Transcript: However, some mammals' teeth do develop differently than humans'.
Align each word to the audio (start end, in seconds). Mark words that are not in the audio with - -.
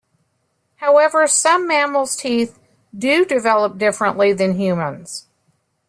However, 0.77 1.27
some 1.27 1.67
mammals' 1.67 2.15
teeth 2.15 2.57
do 2.97 3.23
develop 3.23 3.77
differently 3.77 4.33
than 4.33 4.55
humans'. 4.57 5.27